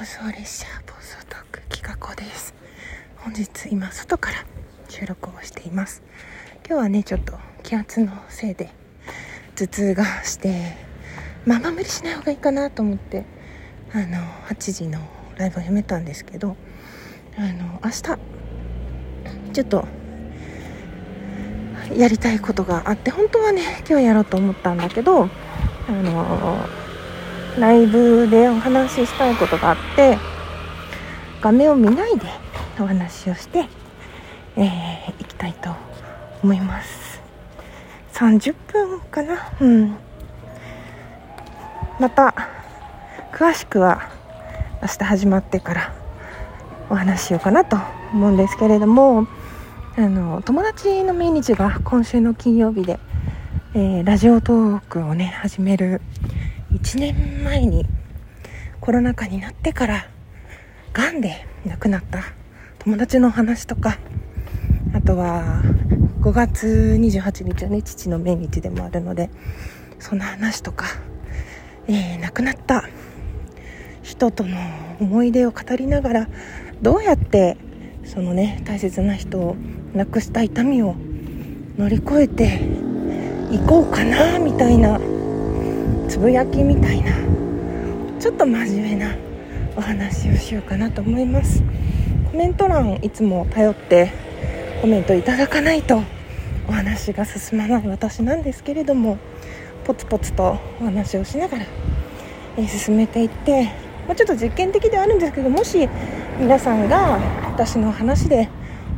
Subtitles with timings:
[0.00, 2.54] 放送列車暴走トーク企画です。
[3.18, 4.46] 本日今外から
[4.88, 6.02] 収録をしています。
[6.66, 8.70] 今日はねちょっと気圧のせいで
[9.56, 10.74] 頭痛がして
[11.44, 13.26] まあまあ無理しない方がいいかなと思って
[13.92, 14.16] あの
[14.48, 15.00] 8時の
[15.36, 16.56] ライブをやめたんですけど
[17.36, 18.02] あの明日
[19.52, 19.84] ちょっと
[21.94, 26.66] やりたいことがあって本当はね今日やろうと思ったんだけどあの
[27.58, 30.18] ライブでお話ししたいことがあって
[31.40, 32.26] 画面を見ないで
[32.78, 33.66] お話をして、
[34.56, 35.70] えー、いきたいと
[36.42, 37.20] 思います。
[38.14, 39.38] 30分かな？
[39.60, 39.96] うん。
[41.98, 42.34] また
[43.32, 44.10] 詳しくは
[44.82, 45.94] 明日始まってから
[46.88, 47.76] お話ししようかなと
[48.12, 49.26] 思うんですけれども
[49.96, 52.98] あの友達の命日が今週の金曜日で、
[53.74, 56.00] えー、ラジオトークをね始める
[56.72, 57.84] 1年前に
[58.80, 60.08] コロナ禍になってから
[60.92, 62.22] がんで亡くなった
[62.78, 63.98] 友達の話とか
[64.94, 65.62] あとは
[66.20, 69.30] 5月28日はね父の命日でもあるので
[69.98, 70.86] その話とか、
[71.88, 72.88] えー、亡くなった
[74.02, 74.56] 人との
[75.00, 76.28] 思い出を語りながら
[76.82, 77.56] どうやって
[78.04, 79.56] そのね大切な人を
[79.94, 80.94] 亡くした痛みを
[81.76, 82.60] 乗り越えて
[83.50, 85.00] いこうかなみたいな
[86.08, 87.12] つぶやきみたいな
[88.20, 89.16] ちょっと真面目な
[89.76, 91.62] お話をしようかなと思います。
[92.30, 94.12] コメント欄いつも頼って
[94.80, 96.00] コメントいただかないと
[96.68, 99.18] お話が進まない私なんですけれども
[99.84, 101.66] ポツポツとお話をしながら、
[102.56, 103.64] え進めていって、
[104.06, 105.88] まあ、ちょっと実験的ではあるんですけどもし
[106.38, 108.48] 皆さんが私の話で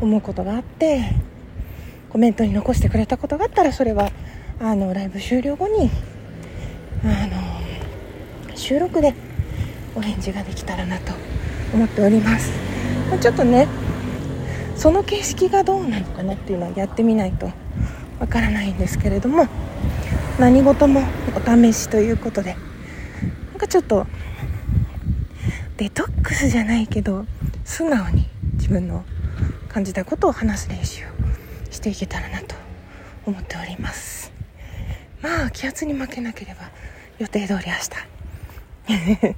[0.00, 1.12] 思うことがあって
[2.08, 4.10] コメントに残してくれたことがあったらそれは
[4.58, 5.90] あのライブ終了後に
[8.70, 9.14] 収録で
[9.96, 11.12] お返事ができたらなと
[11.74, 12.52] 思っております、
[13.20, 13.66] ちょっとね
[14.76, 17.50] その形式がどうなのかなっていうのはやってみないと
[18.20, 19.48] わからないんですけれども
[20.38, 21.02] 何事も
[21.34, 22.54] お試しということで
[23.50, 24.06] なんかちょっと
[25.76, 27.26] デトックスじゃないけど
[27.64, 29.04] 素直に自分の
[29.68, 31.08] 感じたことを話す練習を
[31.72, 32.54] していけたらなと
[33.26, 34.30] 思っております。
[35.20, 36.70] まあ気圧に負けなければ
[37.18, 38.19] 予定通り明日
[39.22, 39.34] よ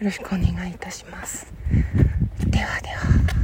[0.00, 1.52] ろしくお願いいたします。
[2.46, 3.39] ではでは。